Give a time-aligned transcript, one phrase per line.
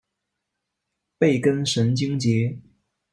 [1.19, 2.57] 背根神经节。